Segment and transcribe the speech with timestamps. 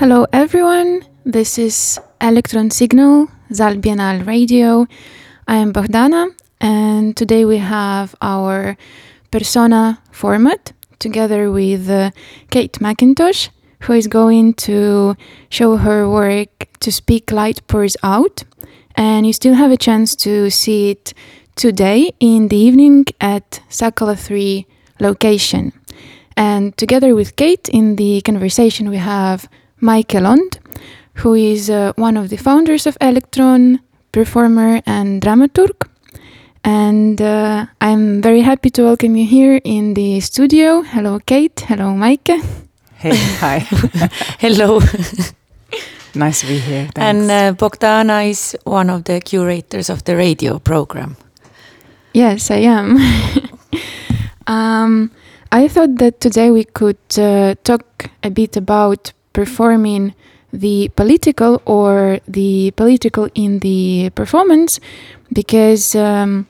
[0.00, 1.02] Hello, everyone.
[1.26, 3.80] This is Electron Signal, SAAL
[4.24, 4.86] Radio.
[5.46, 8.78] I am Bohdana, and today we have our
[9.30, 12.12] persona format together with uh,
[12.50, 13.50] Kate McIntosh,
[13.80, 15.16] who is going to
[15.50, 18.44] show her work to speak light pours out.
[18.96, 21.12] And you still have a chance to see it
[21.56, 24.66] today in the evening at Sakala 3
[24.98, 25.74] location.
[26.38, 29.46] And together with Kate in the conversation, we have
[29.80, 30.58] Maike Lond,
[31.14, 33.80] who is uh, one of the founders of Electron,
[34.12, 35.88] performer and dramaturg.
[36.62, 40.82] And uh, I'm very happy to welcome you here in the studio.
[40.82, 41.58] Hello, Kate.
[41.60, 42.42] Hello, Maike.
[42.94, 43.58] Hey, hi.
[44.38, 44.80] Hello.
[46.14, 46.88] nice to be here.
[46.94, 46.98] Thanks.
[46.98, 51.16] And uh, Bohdana is one of the curators of the radio program.
[52.12, 52.98] Yes, I am.
[54.46, 55.10] um,
[55.50, 60.14] I thought that today we could uh, talk a bit about performing
[60.52, 64.80] the political or the political in the performance
[65.32, 66.46] because um,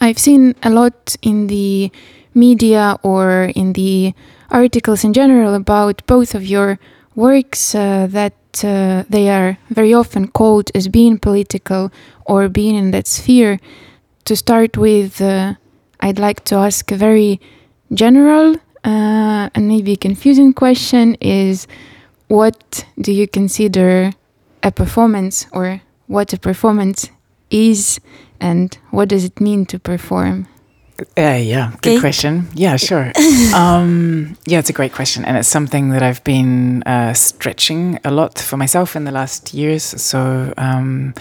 [0.00, 1.92] I've seen a lot in the
[2.34, 4.14] media or in the
[4.50, 6.78] articles in general about both of your
[7.14, 11.92] works uh, that uh, they are very often called as being political
[12.24, 13.60] or being in that sphere.
[14.24, 15.54] To start with, uh,
[16.00, 17.40] I'd like to ask a very
[17.92, 21.66] general uh, and maybe confusing question is
[22.30, 24.12] what do you consider
[24.62, 27.10] a performance or what a performance
[27.50, 27.98] is
[28.40, 30.46] and what does it mean to perform?
[31.18, 32.00] Uh, yeah, good Kate?
[32.00, 32.46] question.
[32.54, 33.10] Yeah, sure.
[33.54, 38.10] um, yeah, it's a great question, and it's something that I've been uh, stretching a
[38.10, 39.82] lot for myself in the last years.
[39.82, 41.14] So, um,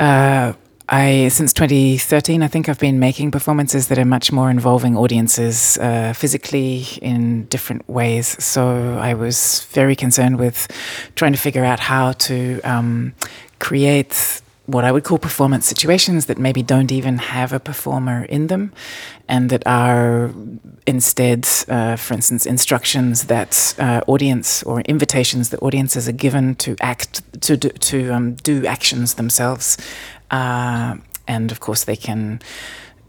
[0.00, 0.52] uh,
[0.88, 5.78] I since 2013, I think I've been making performances that are much more involving audiences
[5.78, 8.42] uh, physically in different ways.
[8.42, 10.68] So I was very concerned with
[11.16, 13.14] trying to figure out how to um,
[13.58, 18.48] create what I would call performance situations that maybe don't even have a performer in
[18.48, 18.72] them,
[19.28, 20.30] and that are
[20.86, 26.76] instead, uh, for instance, instructions that uh, audience or invitations that audiences are given to
[26.80, 29.78] act to do, to um, do actions themselves,
[30.30, 30.96] uh,
[31.28, 32.40] and of course they can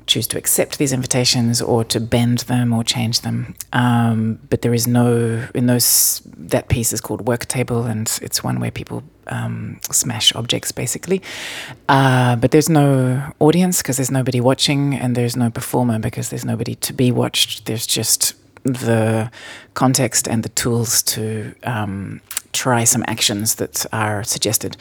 [0.07, 3.55] choose to accept these invitations or to bend them or change them.
[3.73, 8.43] Um, but there is no in those that piece is called work table, and it's
[8.43, 11.21] one where people um, smash objects basically.
[11.89, 16.45] Uh, but there's no audience because there's nobody watching, and there's no performer because there's
[16.45, 17.65] nobody to be watched.
[17.65, 19.31] There's just the
[19.73, 24.77] context and the tools to um, try some actions that are suggested.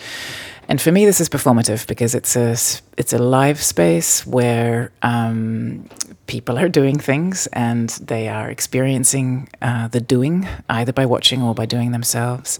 [0.68, 2.56] And for me, this is performative because it's a
[2.96, 5.88] it's a live space where um,
[6.26, 11.54] people are doing things and they are experiencing uh, the doing either by watching or
[11.54, 12.58] by doing themselves,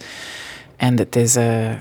[0.79, 1.81] and that there's a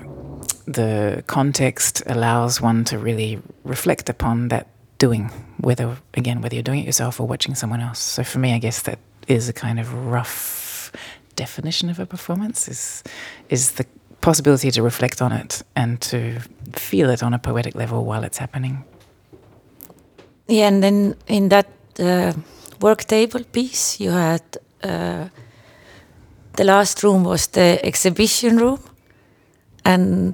[0.65, 6.79] the context allows one to really reflect upon that doing, whether again whether you're doing
[6.79, 7.99] it yourself or watching someone else.
[7.99, 8.97] So for me, I guess that
[9.27, 10.91] is a kind of rough
[11.35, 13.03] definition of a performance is
[13.49, 13.85] is the
[14.25, 16.39] possibility to reflect on it and to
[16.73, 18.83] feel it on a poetic level while it's happening.
[20.47, 21.67] Yeah, and then in that
[21.99, 22.33] uh,
[22.81, 24.41] work table piece, you had
[24.83, 25.29] uh,
[26.55, 28.79] the last room was the exhibition room,
[29.83, 30.33] and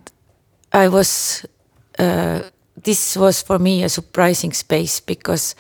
[0.74, 1.46] I was.
[2.00, 2.40] Uh,
[2.84, 5.56] this was for me a surprising space because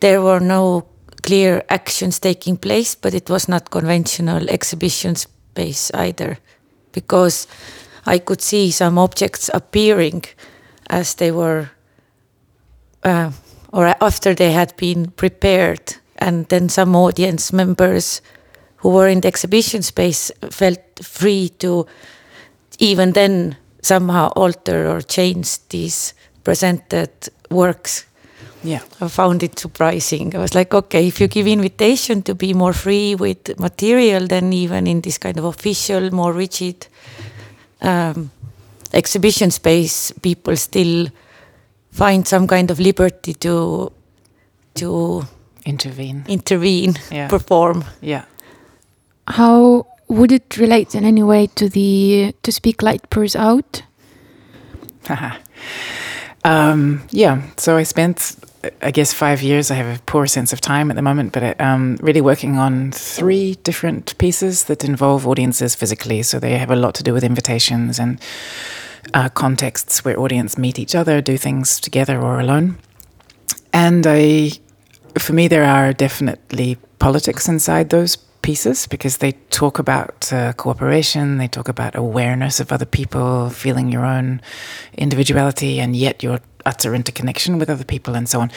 [0.00, 0.86] there were no
[1.22, 6.38] clear actions taking place, but it was not conventional exhibition space either,
[7.00, 7.46] because
[8.06, 10.24] I could see some objects appearing
[10.90, 11.70] as they were
[13.04, 13.30] uh,
[13.72, 18.22] or after they had been prepared, and then some audience members
[18.76, 21.86] who were in the exhibition space felt free to
[22.78, 26.14] even then somehow alter or change these
[26.44, 27.10] presented
[27.50, 28.07] works.
[28.64, 28.80] Yeah.
[29.00, 30.34] I found it surprising.
[30.34, 34.52] I was like, okay, if you give invitation to be more free with material, then
[34.52, 36.86] even in this kind of official, more rigid
[37.80, 38.30] um,
[38.92, 41.06] exhibition space, people still
[41.92, 43.92] find some kind of liberty to
[44.74, 45.24] to
[45.64, 46.24] Intervene.
[46.28, 47.28] intervene, Yeah.
[47.28, 47.84] perform.
[48.00, 48.22] Yeah.
[49.26, 53.82] How would it relate in any way to the to speak light pours out?
[56.48, 57.42] um, yeah.
[57.58, 58.36] So I spent,
[58.80, 59.70] I guess, five years.
[59.70, 62.90] I have a poor sense of time at the moment, but um, really working on
[62.92, 66.22] three different pieces that involve audiences physically.
[66.22, 68.18] So they have a lot to do with invitations and
[69.12, 72.78] uh, contexts where audience meet each other, do things together or alone.
[73.74, 74.52] And I,
[75.18, 78.16] for me, there are definitely politics inside those
[78.48, 83.92] pieces because they talk about uh, cooperation, they talk about awareness of other people, feeling
[83.92, 84.40] your own
[84.96, 88.50] individuality, and yet your utter interconnection with other people, and so on.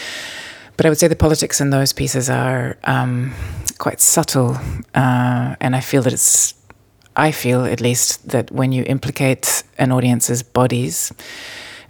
[0.78, 3.34] But I would say the politics in those pieces are um,
[3.80, 4.56] quite subtle,
[4.96, 6.54] uh, and I feel that it's,
[7.18, 11.12] I feel at least that when you implicate an audience's bodies,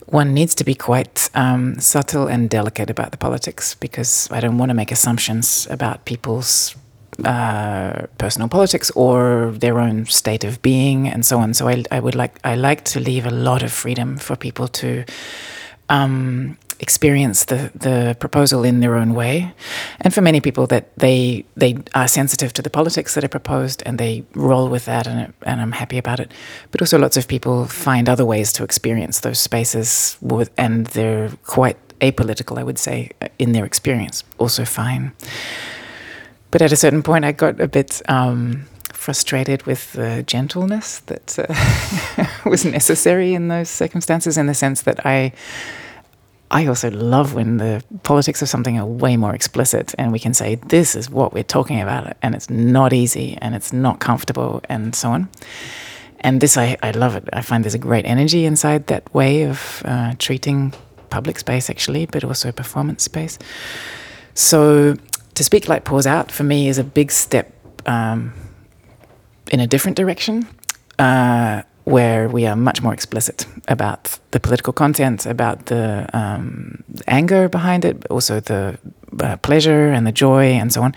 [0.08, 4.58] one needs to be quite um, subtle and delicate about the politics because I don't
[4.58, 6.76] want to make assumptions about people's
[7.26, 11.54] uh, personal politics or their own state of being and so on.
[11.54, 14.68] So I, I would like I like to leave a lot of freedom for people
[14.68, 15.04] to
[15.90, 19.54] um, experience the the proposal in their own way,
[20.00, 23.84] and for many people that they they are sensitive to the politics that are proposed
[23.86, 26.32] and they roll with that, and and I'm happy about it.
[26.72, 31.30] But also, lots of people find other ways to experience those spaces, with, and they're
[31.46, 34.24] quite apolitical, I would say, in their experience.
[34.38, 35.12] Also fine.
[36.52, 38.02] But at a certain point, I got a bit.
[38.08, 44.84] Um, frustrated with the gentleness that uh, was necessary in those circumstances, in the sense
[44.84, 45.34] that I
[46.52, 50.34] I also love when the politics of something are way more explicit and we can
[50.34, 54.62] say, this is what we're talking about, and it's not easy and it's not comfortable
[54.68, 55.30] and so on.
[56.20, 57.30] And this, I, I love it.
[57.32, 60.74] I find there's a great energy inside that way of uh, treating
[61.10, 63.40] public space, actually, but also performance space.
[64.34, 64.98] So
[65.34, 67.54] to speak light Pours Out for me is a big step
[67.86, 68.34] um,
[69.52, 70.48] in a different direction.
[71.00, 77.50] Uh, where we are much more explicit about the political content, about the um, anger
[77.50, 78.78] behind it, but also the
[79.20, 80.94] uh, pleasure and the joy and so on.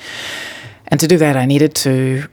[0.89, 2.29] And to do that, I needed to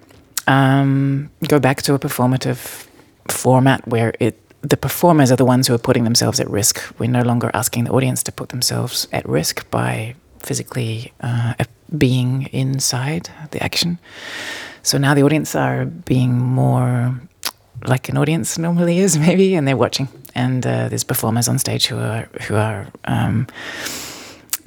[0.47, 2.87] um, go back to a performative
[3.29, 6.83] format where it the performers are the ones who are putting themselves at risk.
[6.99, 11.55] We're no longer asking the audience to put themselves at risk by physically uh,
[11.97, 13.99] being inside the action.
[14.83, 17.19] So now the audience are being more
[17.85, 20.07] like an audience normally is, maybe, and they're watching.
[20.35, 23.47] And uh, there's performers on stage who are who are um,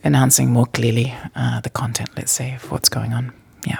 [0.04, 3.32] enhancing more clearly uh, the content, let's say, of what's going on.
[3.66, 3.78] Yeah.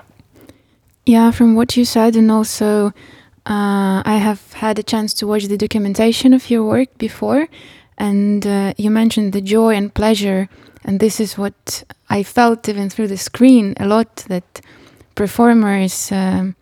[1.05, 2.87] Yeah, from what you said, and also
[3.47, 7.49] uh, I have had a chance to watch the documentation of your work before,
[7.99, 10.49] and uh, you mentioned the joy and pleasure,
[10.84, 14.60] and this is what I felt even through the screen a lot that
[15.14, 16.56] performers um,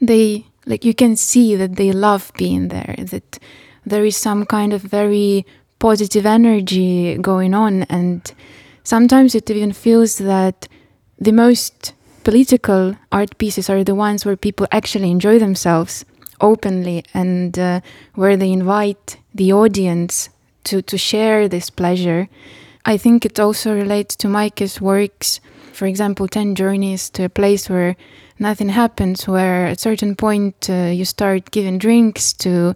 [0.00, 3.38] they like you can see that they love being there that
[3.84, 5.44] there is some kind of very
[5.78, 8.32] positive energy going on and
[8.84, 10.68] sometimes it even feels that
[11.18, 11.92] the most
[12.24, 16.04] political art pieces are the ones where people actually enjoy themselves
[16.40, 17.80] openly and uh,
[18.14, 20.30] where they invite the audience
[20.64, 22.28] to, to share this pleasure.
[22.84, 25.40] I think it also relates to Maike's works,
[25.72, 27.96] for example, 10 Journeys to a Place Where
[28.38, 32.74] nothing happens where at a certain point uh, you start giving drinks to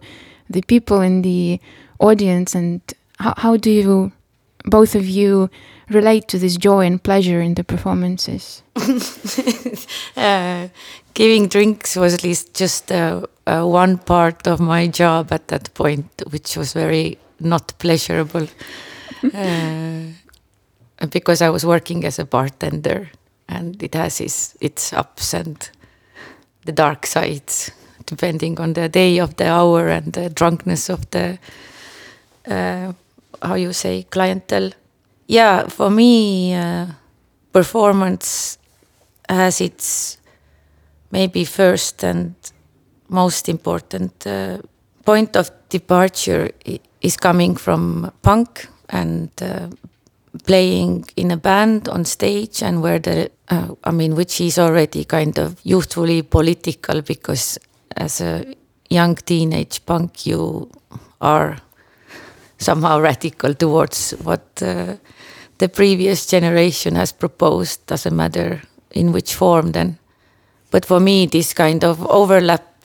[0.49, 1.59] the people in the
[1.99, 2.55] audience.
[2.55, 2.81] And
[3.19, 4.11] how, how do you
[4.65, 5.49] both of you
[5.89, 8.63] relate to this joy and pleasure in the performances?
[10.17, 10.69] Uh,
[11.13, 15.73] giving drinks was at least just uh, uh, one part of my job at that
[15.73, 18.47] point which was very not pleasurable
[19.33, 23.09] uh, because i was working as a bartender
[23.47, 25.69] and it has its, its ups and
[26.65, 27.71] the dark sides
[28.05, 31.37] depending on the day of the hour and the drunkenness of the
[32.47, 32.93] uh,
[33.41, 34.71] how you say clientele.
[35.27, 36.85] Yeah for me uh,
[37.51, 38.57] performance
[39.29, 40.17] has its
[41.11, 42.35] maybe first and
[43.09, 44.57] most important uh,
[45.05, 46.51] point of departure
[47.01, 49.67] is coming from punk and uh,
[50.43, 55.05] playing in a band on stage and where the uh, I mean which is already
[55.05, 57.57] kind of youthfully political because
[57.95, 58.55] as a
[58.89, 60.69] young teenage punk you
[61.21, 61.57] are
[62.57, 64.95] somehow radical towards what uh,
[65.57, 67.85] the previous generation has proposed.
[67.87, 68.61] Doesn't matter
[68.91, 69.97] in which form then.
[70.71, 72.75] But for me this kind of overlap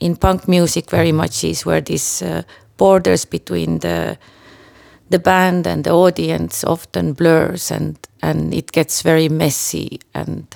[0.00, 2.42] in punk music very much is where these uh,
[2.76, 4.18] borders between the
[5.10, 10.46] the band and the audience often blurs and and it gets very messy and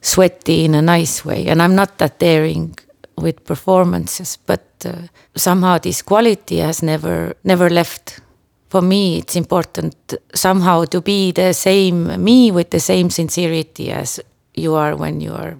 [0.00, 1.46] sweaty in a nice way.
[1.46, 2.78] And i'm not that daring
[3.16, 4.92] with performances but uh,
[5.34, 8.20] somehow this quality has never never left.
[8.68, 14.20] For me it's important somehow to be the same me with the same sincerity as
[14.54, 15.56] you are when you are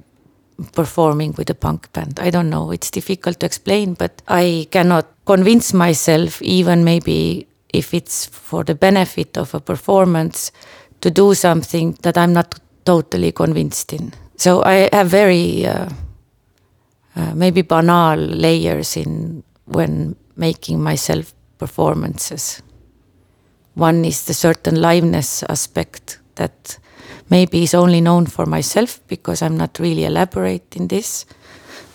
[0.73, 2.19] performing with a punk band.
[2.19, 2.71] I don't know.
[2.73, 7.47] It's difficult to explain but i cannot convince myself even maybe
[7.77, 10.53] if it's for the benefit of a performance
[11.01, 14.13] to do something that I'm not totally convinced in.
[14.37, 15.89] so I have very uh,
[17.17, 22.63] uh, maybe banal layers in when making myself performances.
[23.75, 26.79] One is the certain liveness aspect that
[27.31, 31.27] maybe is only known for myself because I'm not really elaborate in this.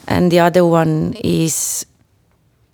[0.07, 1.85] And the other one is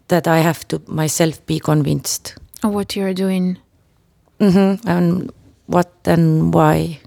[0.08, 2.36] that I have to myself be convinced.
[2.64, 3.58] Of what you're doing.
[4.40, 4.88] Mm-hmm.
[4.88, 5.32] And
[5.68, 7.00] what and why.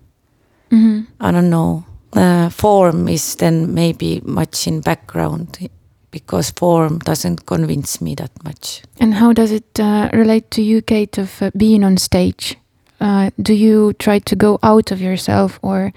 [0.70, 1.12] Mm-hmm.
[1.20, 1.84] I don't know.
[2.12, 5.70] Uh, form is then maybe much in background
[6.10, 8.82] because form doesn't convince me that much.
[8.98, 12.56] And how does it uh, relate to you, Kate, of uh, being on stage?
[13.00, 15.92] Uh, do you try to go out of yourself or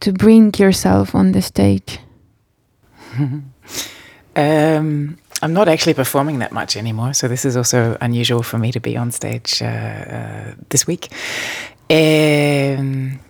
[0.00, 1.98] to bring yourself on the stage?
[4.36, 8.72] um, I'm not actually performing that much anymore, so this is also unusual for me
[8.72, 11.08] to be on stage uh, uh, this week.
[11.90, 13.20] Um,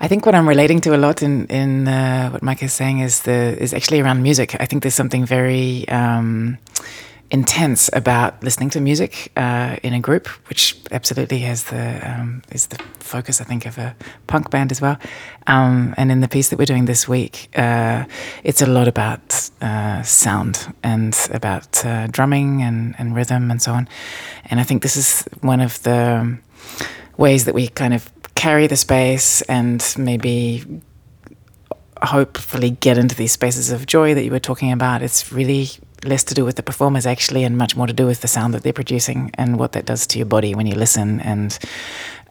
[0.00, 3.00] I think what I'm relating to a lot in in uh, what Maike is saying
[3.00, 4.54] is the is actually around music.
[4.60, 6.58] I think there's something very um,
[7.30, 12.68] intense about listening to music uh, in a group, which absolutely has the um, is
[12.68, 13.94] the focus, I think, of a
[14.26, 14.98] punk band as well.
[15.46, 18.04] Um, and in the piece that we're doing this week, uh,
[18.44, 23.72] it's a lot about uh, sound and about uh, drumming and, and rhythm and so
[23.72, 23.88] on.
[24.50, 26.38] And I think this is one of the
[27.16, 30.64] ways that we kind of carry the space and maybe
[32.02, 35.02] hopefully get into these spaces of joy that you were talking about.
[35.02, 35.68] It's really
[36.04, 38.54] less to do with the performers actually and much more to do with the sound
[38.54, 41.20] that they're producing and what that does to your body when you listen.
[41.20, 41.58] And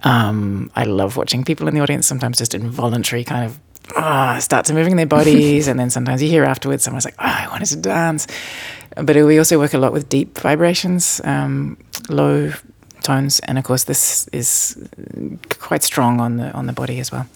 [0.04, 3.60] um, i love watching people in the audience sometimes just involuntary kind of
[3.96, 5.68] uh, start to moving their bodies.
[5.70, 8.28] And then sometimes you hear afterwards someone's like oh, i wanted to dance.
[8.96, 11.78] But we also work a lot with deep vibrations um,
[12.10, 12.52] low
[13.04, 13.40] tones.
[13.42, 14.78] And of course this is
[15.50, 17.28] quite strong on the on the body as well.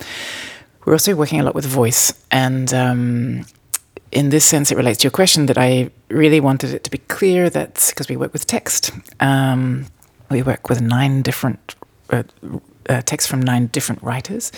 [0.85, 2.13] We're also working a lot with voice.
[2.31, 3.45] And um,
[4.11, 6.97] in this sense, it relates to your question that I really wanted it to be
[6.97, 9.85] clear that because we work with text, um,
[10.29, 11.75] we work with nine different
[12.09, 12.23] uh,
[12.89, 14.51] uh, texts from nine different writers.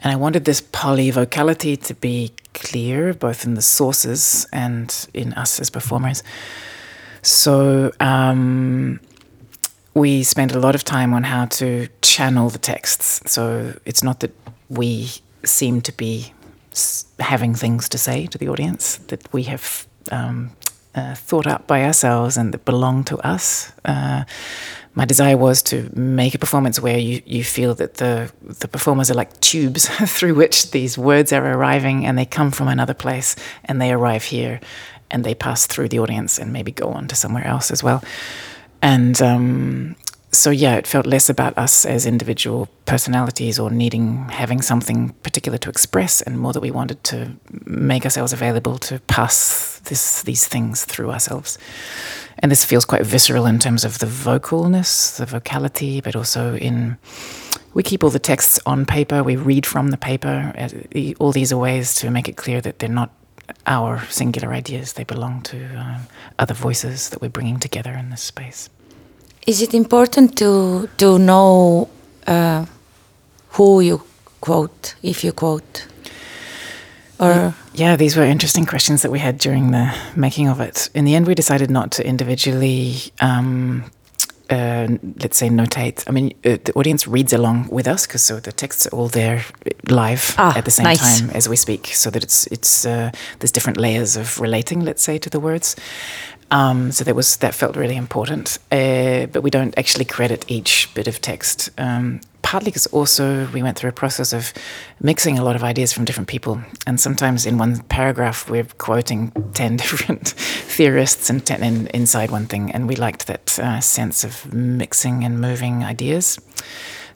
[0.00, 5.58] And I wanted this polyvocality to be clear, both in the sources and in us
[5.58, 6.22] as performers.
[7.22, 9.00] So um,
[9.94, 13.32] we spent a lot of time on how to channel the texts.
[13.32, 14.32] So it's not that
[14.68, 15.10] we
[15.44, 16.32] seem to be
[17.18, 20.50] having things to say to the audience that we have um,
[20.94, 23.72] uh, thought up by ourselves and that belong to us.
[23.84, 24.24] Uh,
[24.94, 29.10] my desire was to make a performance where you, you feel that the the performers
[29.10, 33.36] are like tubes through which these words are arriving and they come from another place
[33.66, 34.58] and they arrive here
[35.10, 38.02] and they pass through the audience and maybe go on to somewhere else as well.
[38.80, 39.96] And um,
[40.36, 45.58] so yeah, it felt less about us as individual personalities or needing having something particular
[45.58, 50.46] to express, and more that we wanted to make ourselves available to pass this these
[50.46, 51.58] things through ourselves.
[52.38, 56.98] And this feels quite visceral in terms of the vocalness, the vocality, but also in
[57.74, 59.22] we keep all the texts on paper.
[59.22, 60.52] We read from the paper.
[61.18, 63.10] All these are ways to make it clear that they're not
[63.66, 64.94] our singular ideas.
[64.94, 65.98] They belong to uh,
[66.38, 68.70] other voices that we're bringing together in this space.
[69.46, 71.88] Is it important to to know
[72.26, 72.66] uh,
[73.50, 74.02] who you
[74.40, 75.86] quote if you quote?
[77.18, 80.90] Or yeah, these were interesting questions that we had during the making of it.
[80.94, 83.84] In the end, we decided not to individually, um,
[84.50, 84.88] uh,
[85.22, 86.04] let's say, notate.
[86.06, 89.08] I mean, uh, the audience reads along with us because so the texts are all
[89.08, 89.44] there
[89.88, 91.20] live ah, at the same nice.
[91.20, 95.02] time as we speak, so that it's it's uh, there's different layers of relating, let's
[95.02, 95.76] say, to the words.
[96.50, 100.92] Um, so that was that felt really important, uh, but we don't actually credit each
[100.94, 101.70] bit of text.
[101.78, 104.52] Um, partly because also we went through a process of
[105.00, 109.32] mixing a lot of ideas from different people, and sometimes in one paragraph we're quoting
[109.52, 114.22] ten different theorists and, ten, and inside one thing, and we liked that uh, sense
[114.22, 116.38] of mixing and moving ideas.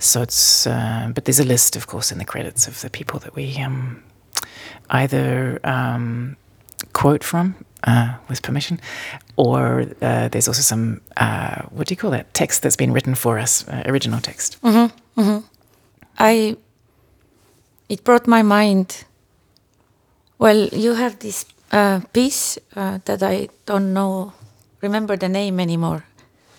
[0.00, 3.20] So it's, uh, but there's a list, of course, in the credits of the people
[3.20, 4.02] that we um,
[4.88, 6.36] either um,
[6.92, 8.80] quote from uh, with permission,
[9.36, 13.14] or uh, there's also some uh, what do you call that text that's been written
[13.14, 14.60] for us, uh, original text.
[14.62, 15.46] Mm-hmm, mm-hmm.
[16.18, 16.56] I
[17.88, 19.04] it brought my mind.
[20.38, 24.32] Well, you have this uh, piece uh, that I don't know,
[24.80, 26.04] remember the name anymore,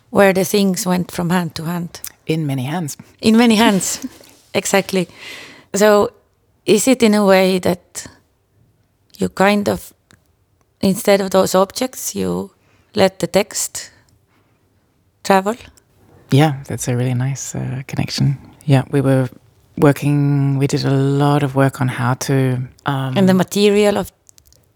[0.10, 2.02] where the things went from hand to hand.
[2.26, 2.98] In many hands.
[3.22, 4.06] In many hands,
[4.54, 5.08] exactly.
[5.74, 6.12] So,
[6.66, 8.08] is it in a way that
[9.18, 9.94] you kind of
[10.82, 12.52] instead of those objects, you
[12.96, 13.92] let the text
[15.24, 15.56] travel.
[16.32, 18.38] Yeah, that's a really nice uh, connection.
[18.66, 19.30] Yeah, we were
[19.78, 20.58] working.
[20.58, 24.12] We did a lot of work on how to um, and the material of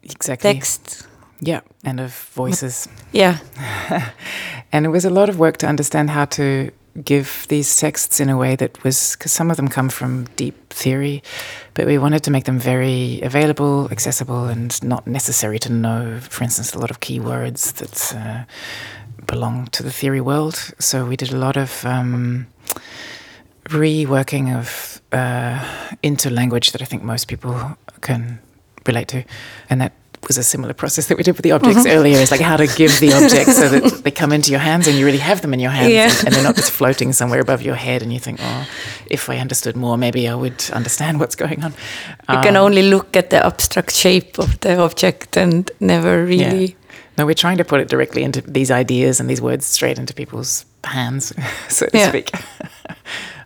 [0.04, 1.08] exactly text.
[1.42, 2.88] Yeah, and of voices.
[3.12, 3.38] Yeah.
[4.72, 6.72] and it was a lot of work to understand how to
[7.04, 10.70] give these texts in a way that was because some of them come from deep
[10.70, 11.22] theory,
[11.74, 16.20] but we wanted to make them very available, accessible, and not necessary to know.
[16.22, 18.46] For instance, a lot of keywords that uh,
[19.28, 20.56] belong to the theory world.
[20.80, 22.48] So we did a lot of um,
[23.66, 25.64] reworking of uh,
[26.02, 28.40] into language that I think most people can
[28.86, 29.24] relate to,
[29.70, 29.94] and that
[30.27, 31.98] was a similar process that we did with the objects mm-hmm.
[31.98, 32.17] earlier.
[32.17, 34.98] Is like how to give the objects so that they come into your hands and
[34.98, 36.10] you really have them in your hands, yeah.
[36.10, 38.01] and, and, they're not just floating somewhere above your head.
[38.01, 38.67] And you think, oh,
[39.08, 41.74] if I understood more, maybe I would understand what's going on.
[42.29, 46.65] You um, can only look at the abstract shape of the object and never really.
[46.65, 46.75] Yeah.
[47.17, 50.13] No, we're trying to put it directly into these ideas and these words straight into
[50.13, 51.32] people's hands,
[51.70, 52.10] so to yeah.
[52.10, 52.32] speak.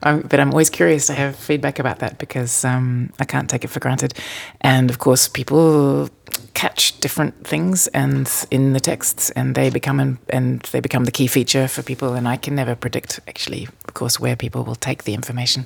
[0.02, 3.64] Um, but I'm always curious to have feedback about that because um, I can't take
[3.64, 4.14] it for granted.
[4.62, 6.10] And of course, people
[6.60, 11.12] catch different things and in the texts, and they become an, and they become the
[11.12, 12.14] key feature for people.
[12.18, 15.66] And I can never predict actually, of course, where people will take the information.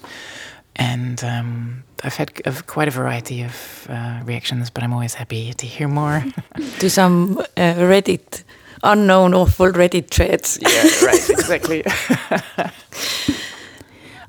[0.76, 2.30] And um, I've had
[2.68, 6.24] quite a variety of uh, reactions, but I'm always happy to hear more.
[6.80, 8.44] to some uh, Reddit
[8.84, 10.60] unknown awful Reddit threads.
[10.62, 11.84] yeah, right, exactly.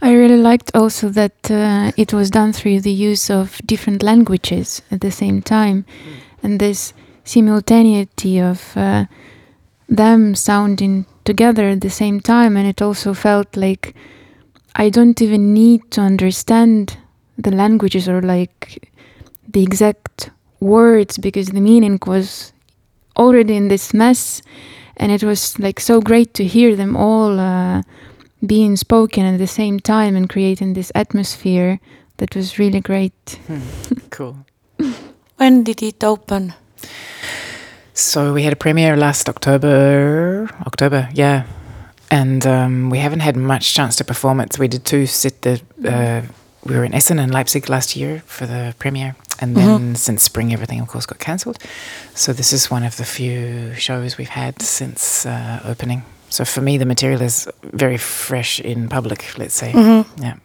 [0.00, 4.82] I really liked also that uh, it was done through the use of different languages
[4.90, 6.23] at the same time, mm.
[6.44, 6.92] And this
[7.24, 9.06] simultaneity of uh,
[9.88, 13.94] them sounding together at the same time, and it also felt like
[14.76, 16.96] I don't even need to understand
[17.36, 18.92] the languages or like
[19.48, 22.52] the exact words because the meaning was
[23.16, 24.42] already in this mess,
[24.96, 27.40] and it was like so great to hear them all.
[27.40, 27.82] Uh,
[28.46, 31.80] being spoken at the same time and creating this atmosphere
[32.18, 33.40] that was really great.
[33.46, 33.60] Hmm.
[34.10, 34.46] Cool.
[35.36, 36.54] When did it open?
[37.92, 40.48] So we had a premiere last October.
[40.66, 41.44] October, yeah.
[42.10, 44.52] And um, we haven't had much chance to perform it.
[44.52, 45.60] So we did two sit the.
[45.84, 46.22] Uh,
[46.64, 49.94] we were in Essen and Leipzig last year for the premiere, and then mm-hmm.
[49.94, 51.58] since spring, everything of course got cancelled.
[52.14, 56.04] So this is one of the few shows we've had since uh, opening.
[56.30, 59.72] So for me, the material is very fresh in public, let's say.
[59.72, 60.22] Mm-hmm.
[60.22, 60.36] Yeah.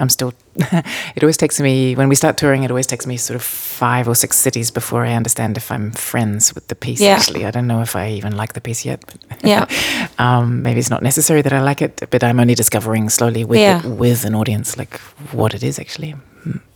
[0.00, 3.36] I'm still, it always takes me, when we start touring, it always takes me sort
[3.36, 7.16] of five or six cities before I understand if I'm friends with the piece, yeah.
[7.16, 7.44] actually.
[7.44, 9.04] I don't know if I even like the piece yet.
[9.44, 9.66] yeah.
[10.18, 13.60] um, maybe it's not necessary that I like it, but I'm only discovering slowly with,
[13.60, 13.78] yeah.
[13.78, 14.98] it, with an audience, like
[15.32, 16.14] what it is actually.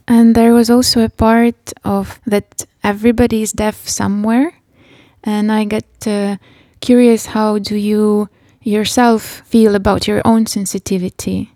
[0.06, 4.52] And there was also a part of that everybody is deaf somewhere.
[5.22, 6.36] And I get uh,
[6.80, 8.28] curious how do you
[8.62, 11.53] yourself feel about your own sensitivity?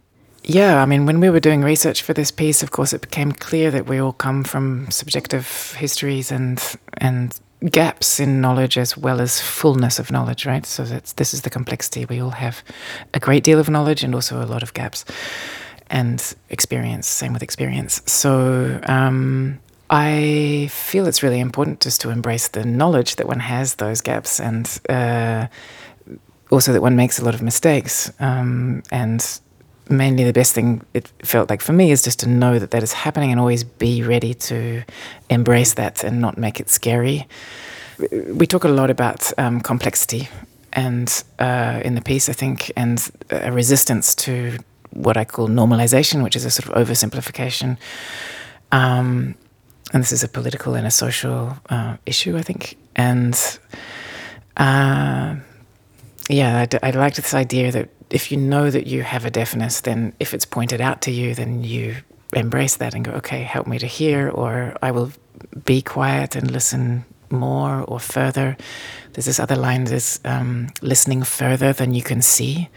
[0.50, 3.32] Yeah, I mean, when we were doing research for this piece, of course, it became
[3.32, 6.58] clear that we all come from subjective histories and
[6.96, 7.38] and
[7.70, 10.64] gaps in knowledge as well as fullness of knowledge, right?
[10.64, 12.06] So that's this is the complexity.
[12.06, 12.64] We all have
[13.12, 15.04] a great deal of knowledge and also a lot of gaps
[15.90, 17.06] and experience.
[17.06, 18.02] Same with experience.
[18.06, 18.80] So.
[18.88, 24.02] Um, I feel it's really important just to embrace the knowledge that one has those
[24.02, 25.46] gaps and uh,
[26.50, 28.12] also that one makes a lot of mistakes.
[28.20, 29.40] Um, and
[29.90, 32.82] mainly the best thing it felt like for me is just to know that that
[32.82, 34.82] is happening and always be ready to
[35.28, 37.26] embrace that and not make it scary.
[38.32, 40.28] We talk a lot about um, complexity
[40.72, 44.58] and uh, in the piece, I think, and a resistance to
[44.90, 47.76] what I call normalization, which is a sort of oversimplification.
[48.70, 49.34] Um,
[49.92, 52.76] and this is a political and a social uh, issue, I think.
[52.94, 53.34] And
[54.56, 55.36] uh,
[56.28, 59.80] yeah, I, I like this idea that if you know that you have a deafness,
[59.80, 61.96] then if it's pointed out to you, then you
[62.32, 65.12] embrace that and go, okay, help me to hear, or I will
[65.64, 68.56] be quiet and listen more or further.
[69.12, 72.68] There's this other line that's um, listening further than you can see,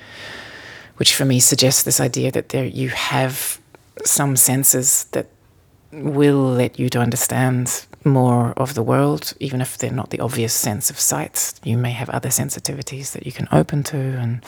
[0.98, 3.60] which for me suggests this idea that there you have
[4.04, 5.28] some senses that
[5.92, 10.54] will let you to understand more of the world, even if they're not the obvious
[10.54, 11.54] sense of sight.
[11.64, 14.44] You may have other sensitivities that you can open to and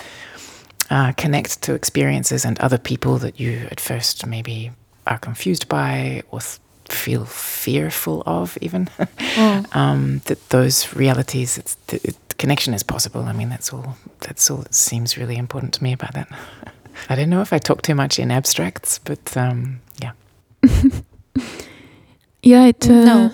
[0.89, 4.71] uh, connect to experiences and other people that you at first maybe
[5.07, 8.85] are confused by or th- feel fearful of, even.
[8.97, 9.75] mm.
[9.75, 13.23] um, that those realities, it's, the, the connection is possible.
[13.23, 13.97] I mean, that's all.
[14.21, 16.27] That's all that seems really important to me about that.
[17.09, 20.11] I don't know if I talk too much in abstracts, but um, yeah.
[22.43, 22.89] yeah, it.
[22.89, 23.31] Uh, no.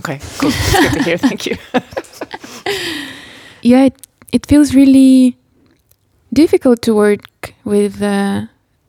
[0.00, 0.50] Okay, cool.
[0.50, 1.18] That's good to hear.
[1.18, 1.56] Thank you.
[3.62, 5.36] yeah, it, it feels really
[6.32, 8.46] difficult to work with uh,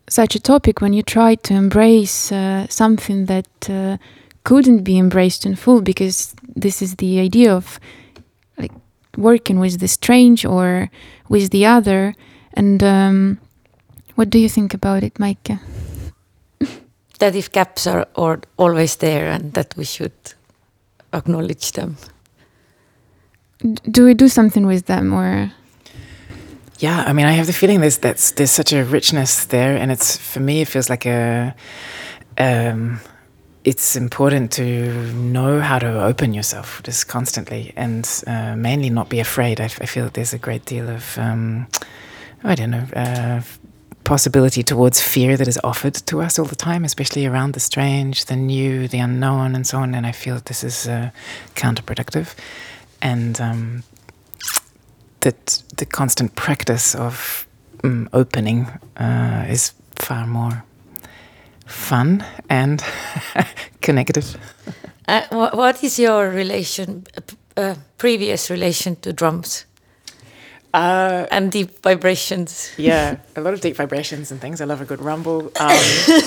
[0.08, 3.98] such a topic when you try to embrace uh, something that uh,
[4.44, 7.80] couldn't be embraced in full because this is the idea of
[8.58, 8.72] like
[9.18, 10.90] working with the strange or
[11.30, 12.14] with the other.
[12.54, 13.40] And um,
[14.16, 15.60] what do you think about it Maike
[17.20, 20.14] that if gaps are, are always there and that we should
[21.14, 21.98] acknowledge them.
[23.90, 25.52] Do we do something with them or
[26.82, 29.92] yeah i mean i have the feeling there's that's there's such a richness there and
[29.92, 31.56] it's for me it feels like a
[32.38, 33.00] um,
[33.64, 39.20] it's important to know how to open yourself just constantly and uh, mainly not be
[39.20, 39.62] afraid.
[39.62, 41.68] I, I feel that there's a great deal of um,
[42.44, 43.42] i don't know uh,
[44.04, 48.26] possibility towards fear that is offered to us all the time especially around the strange
[48.26, 51.12] the new the unknown and so on and i feel this is uh,
[51.56, 52.34] counterproductive.
[53.02, 53.84] And um,
[55.22, 57.48] that the constant practice of
[57.84, 60.64] um, opening uh, is far more
[61.66, 62.84] fun and
[63.82, 64.26] connected.
[65.08, 67.06] Uh, what is your relation,
[67.58, 69.66] uh, previous relation to drums?
[70.74, 72.72] Uh, and deep vibrations.
[72.78, 74.62] Yeah, a lot of deep vibrations and things.
[74.62, 75.52] I love a good rumble.
[75.60, 75.78] Um,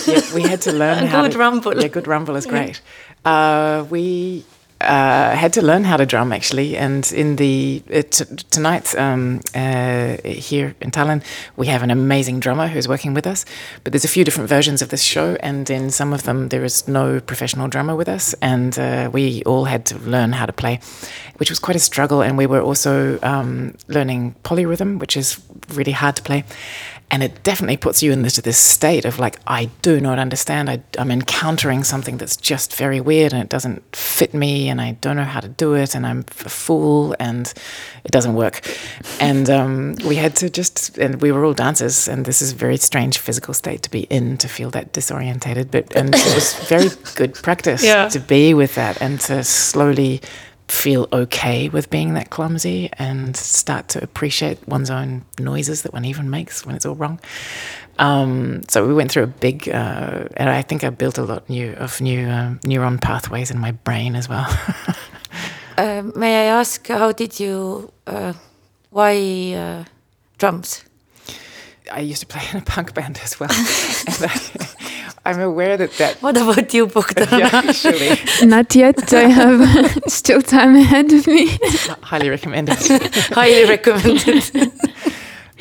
[0.07, 1.81] yeah, we had to learn a how good to, rumble.
[1.81, 2.83] Yeah, good rumble is great.
[3.25, 4.45] Uh, we
[4.85, 6.77] uh, had to learn how to drum actually.
[6.77, 8.03] And in the uh,
[8.51, 11.23] tonight um, uh, here in Tallinn,
[11.57, 13.45] we have an amazing drummer who's working with us.
[13.83, 16.65] But there's a few different versions of this show, and in some of them there
[16.65, 20.53] is no professional drummer with us, and uh, we all had to learn how to
[20.53, 20.81] play,
[21.37, 22.23] which was quite a struggle.
[22.23, 25.41] And we were also um, learning polyrhythm, which is
[25.75, 26.45] really hard to play
[27.11, 30.69] and it definitely puts you in this this state of like I do not understand
[30.69, 34.93] I, I'm encountering something that's just very weird and it doesn't fit me and I
[35.01, 37.53] don't know how to do it and I'm a fool and
[38.05, 38.67] it doesn't work
[39.21, 42.57] and um, we had to just and we were all dancers and this is a
[42.57, 46.55] very strange physical state to be in to feel that disorientated but and it was
[46.69, 48.09] very good practice yeah.
[48.09, 50.21] to be with that and to slowly
[50.75, 56.05] feel okay with being that clumsy and start to appreciate one's own noises that one
[56.05, 57.21] even makes when it's all wrong.
[57.99, 61.49] Um, so we went through a big, uh, and I think I built a lot
[61.49, 64.47] new of new uh, neuron pathways in my brain as well.
[65.79, 68.33] uh, may I ask, how did you, uh,
[68.91, 69.85] why uh,
[70.39, 70.85] drums?
[71.93, 73.51] I used to play in a punk band as well.
[75.25, 76.23] and I, I'm aware that that.
[76.23, 77.29] What about you, Bogdan?
[77.39, 78.19] yeah, actually.
[78.47, 79.13] Not yet.
[79.13, 81.59] I have still time ahead of me.
[82.03, 82.79] Highly recommended.
[83.33, 84.73] Highly recommended.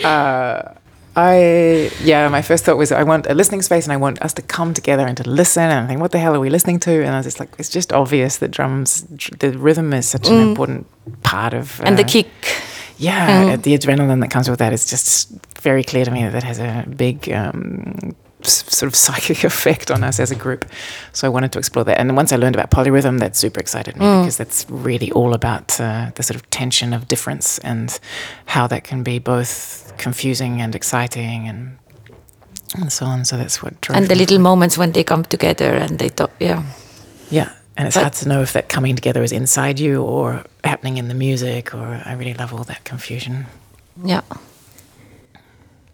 [0.04, 0.74] uh,
[1.16, 4.34] I yeah, my first thought was I want a listening space and I want us
[4.34, 6.80] to come together and to listen and I think what the hell are we listening
[6.82, 6.92] to?
[6.92, 9.04] And I was just like, it's just obvious that drums,
[9.40, 10.50] the rhythm is such an mm.
[10.50, 10.88] important
[11.22, 12.28] part of uh, and the kick.
[12.98, 13.64] Yeah, mm.
[13.64, 15.30] the adrenaline that comes with that is just
[15.62, 18.16] very clear to me that that has a big um,
[18.48, 20.66] sort of psychic effect on us as a group.
[21.12, 22.00] So I wanted to explore that.
[22.00, 24.22] And once I learned about polyrhythm, that super excited me mm.
[24.22, 28.00] because that's really all about uh, the sort of tension of difference and
[28.46, 31.78] how that can be both confusing and exciting and
[32.76, 33.24] and so on.
[33.26, 36.32] So that's what drove And the little moments when they come together and they talk,
[36.40, 36.64] yeah.
[37.30, 37.52] Yeah.
[37.78, 40.98] And it's but, hard to know if that coming together is inside you or happening
[40.98, 43.46] in the music or I really love all that confusion.
[44.04, 44.22] Yeah.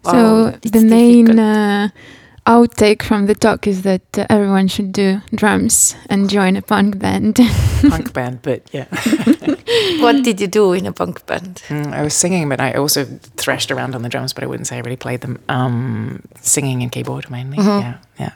[0.04, 1.90] So the main uh,
[2.46, 7.00] outtake from the talk is that uh, everyone should do drums and join a punk
[7.00, 7.36] band.
[7.90, 8.86] punk band, but yeah.
[10.02, 11.62] what did you do in a punk band?
[11.68, 13.06] Mm, I was singing, but I also
[13.38, 15.40] thrashed around on the drums, but I wouldn't say I really played them.
[15.50, 17.58] Um, singing and keyboard mainly.
[17.58, 17.82] Mm -hmm.
[17.82, 18.32] Yeah, yeah.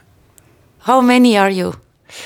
[0.78, 1.72] How many are you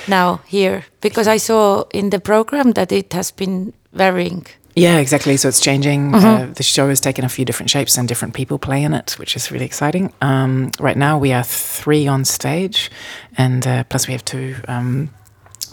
[0.06, 0.82] now here?
[1.00, 4.46] Because I saw in the program that it has been varying.
[4.78, 5.36] Yeah, exactly.
[5.36, 6.14] So it's changing.
[6.14, 6.28] Uh-huh.
[6.28, 9.16] Uh, the show has taken a few different shapes and different people play in it,
[9.18, 10.12] which is really exciting.
[10.20, 12.90] Um, right now, we are three on stage,
[13.36, 15.10] and uh, plus we have two um,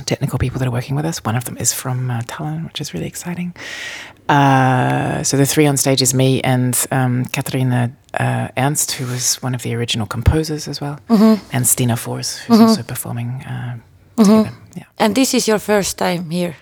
[0.06, 1.24] technical people that are working with us.
[1.24, 3.56] One of them is from uh, Tallinn, which is really exciting.
[4.28, 9.36] Uh, so the three on stage is me and um, Katharina uh, Ernst, who was
[9.44, 11.38] one of the original composers as well, uh-huh.
[11.52, 12.70] and Stina Fors, who's uh-huh.
[12.70, 13.78] also performing uh,
[14.18, 14.52] together.
[14.76, 14.84] Yeah.
[14.98, 16.56] And this is your first time here.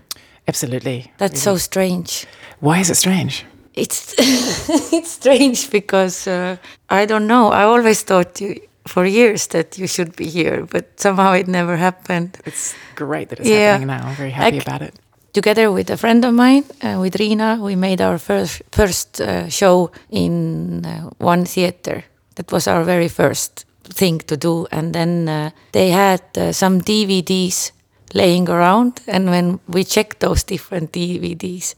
[0.48, 1.12] Absolutely.
[1.18, 1.58] That's really.
[1.58, 2.26] so strange.
[2.60, 3.46] Why is it strange?
[3.74, 4.14] It's
[4.94, 6.58] it's strange because uh,
[6.90, 7.52] I don't know.
[7.52, 11.78] I always thought you for years that you should be here, but somehow it never
[11.78, 12.38] happened.
[12.46, 13.72] It's great that it's yeah.
[13.72, 14.08] happening now.
[14.08, 14.94] I'm very happy about it.
[15.34, 19.50] Together with a friend of mine, uh, with Rina, we made our first first uh,
[19.50, 22.04] show in uh, one theater.
[22.36, 26.82] That was our very first thing to do, and then uh, they had uh, some
[26.82, 27.72] DVDs
[28.14, 29.02] laying around.
[29.08, 31.76] And when we checked those different DVDs,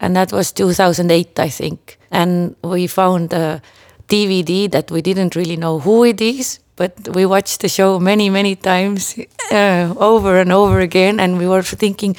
[0.00, 3.60] and that was 2008, I think, and we found a
[4.08, 8.30] DVD that we didn't really know who it is, but we watched the show many,
[8.30, 9.18] many times
[9.52, 11.20] uh, over and over again.
[11.20, 12.16] And we were thinking,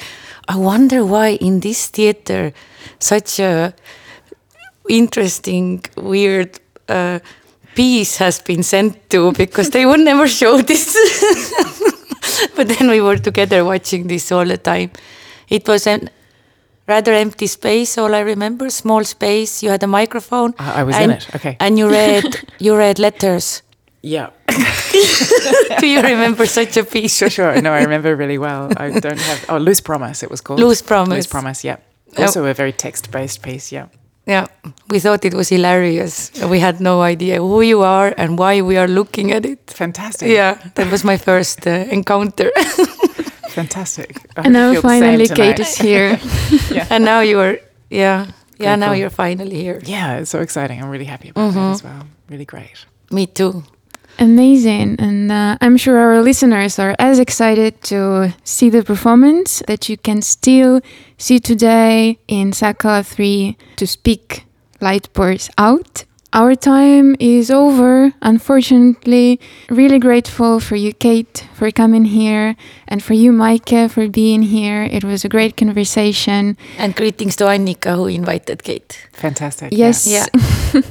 [0.48, 2.52] I wonder why in this theater
[2.98, 3.74] such a
[4.88, 7.20] interesting, weird uh,
[7.74, 10.96] piece has been sent to because they would never show this.
[12.56, 14.90] but then we were together watching this all the time.
[15.48, 16.00] It was a
[16.86, 17.98] rather empty space.
[17.98, 19.62] All I remember, small space.
[19.62, 20.54] You had a microphone.
[20.58, 21.34] I, I was and, in it.
[21.34, 21.56] Okay.
[21.60, 22.24] And you read
[22.58, 23.62] you read letters.
[24.02, 24.30] Yeah.
[25.80, 27.16] Do you remember such a piece?
[27.16, 27.60] Sure, sure.
[27.60, 28.72] No, I remember really well.
[28.76, 29.44] I don't have.
[29.48, 30.22] Oh, Loose Promise.
[30.22, 31.16] It was called Loose Promise.
[31.16, 31.64] Loose Promise.
[31.64, 31.76] Yeah.
[32.16, 32.22] Oh.
[32.22, 33.70] Also a very text-based piece.
[33.72, 33.86] Yeah.
[34.30, 34.46] Yeah,
[34.90, 36.30] we thought it was hilarious.
[36.48, 39.58] We had no idea who you are and why we are looking at it.
[39.70, 40.28] Fantastic.
[40.28, 42.50] Yeah, that was my first uh, encounter.
[43.48, 44.16] Fantastic.
[44.36, 46.20] I And now finally Kate is here.
[46.70, 46.86] yeah.
[46.90, 47.58] and now you are,
[47.90, 48.26] yeah,
[48.58, 48.76] yeah.
[48.76, 48.96] Very now cool.
[48.96, 49.80] you're finally here.
[49.84, 50.80] Yeah, it's so exciting.
[50.80, 52.06] I'm really happy about that as well.
[52.28, 52.86] Really great.
[53.10, 53.64] Me too.
[54.20, 54.96] Amazing.
[54.98, 59.96] And uh, I'm sure our listeners are as excited to see the performance that you
[59.96, 60.82] can still
[61.16, 64.44] see today in Sakala 3 to speak
[64.80, 66.04] Light Pours Out.
[66.32, 69.40] Our time is over, unfortunately.
[69.68, 72.54] Really grateful for you, Kate, for coming here,
[72.86, 74.84] and for you, Maike, for being here.
[74.84, 76.56] It was a great conversation.
[76.78, 79.08] And greetings to Annika who invited Kate.
[79.12, 79.72] Fantastic.
[79.72, 80.06] Yes.
[80.06, 80.26] Yeah.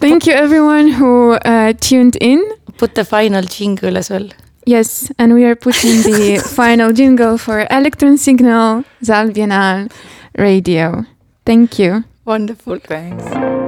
[0.00, 2.42] Thank you, everyone who uh, tuned in.
[2.78, 4.28] Put the final jingle as well.
[4.64, 9.90] Yes, and we are putting the final jingle for Electron Signal Zal Biennale
[10.38, 11.04] Radio.
[11.44, 12.04] Thank you.
[12.24, 12.78] Wonderful.
[12.78, 12.86] Yeah.
[12.86, 13.61] Thanks.